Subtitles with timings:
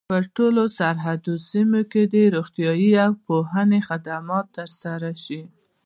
[0.09, 5.41] په ټولو سرحدي سیمو کي دي روغتیايي او د پوهني خدمات تر سره سي.